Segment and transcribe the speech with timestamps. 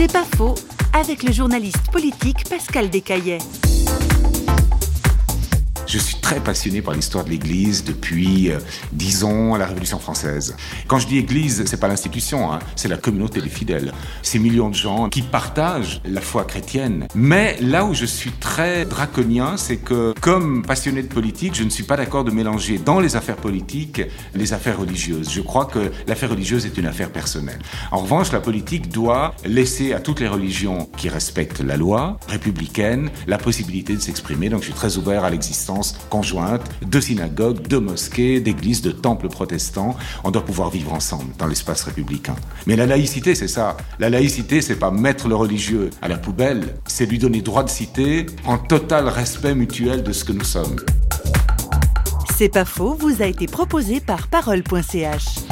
[0.00, 0.54] C'est pas faux,
[0.94, 3.36] avec le journaliste politique Pascal Descaillets.
[5.90, 8.60] Je suis très passionné par l'histoire de l'Église depuis, euh,
[8.92, 10.54] disons, la Révolution française.
[10.86, 13.92] Quand je dis Église, c'est pas l'institution, hein, c'est la communauté des fidèles.
[14.22, 17.08] Ces millions de gens qui partagent la foi chrétienne.
[17.16, 21.70] Mais là où je suis très draconien, c'est que, comme passionné de politique, je ne
[21.70, 24.02] suis pas d'accord de mélanger dans les affaires politiques
[24.32, 25.28] les affaires religieuses.
[25.32, 27.58] Je crois que l'affaire religieuse est une affaire personnelle.
[27.90, 33.10] En revanche, la politique doit laisser à toutes les religions qui respectent la loi républicaine
[33.26, 34.50] la possibilité de s'exprimer.
[34.50, 39.28] Donc je suis très ouvert à l'existence conjointe de synagogues, de mosquées, d'églises, de temples
[39.28, 39.96] protestants.
[40.24, 42.36] On doit pouvoir vivre ensemble dans l'espace républicain.
[42.66, 43.76] Mais la laïcité, c'est ça.
[43.98, 47.70] La laïcité, c'est pas mettre le religieux à la poubelle, c'est lui donner droit de
[47.70, 50.76] citer en total respect mutuel de ce que nous sommes.
[52.36, 55.49] C'est pas faux, vous a été proposé par parole.ch.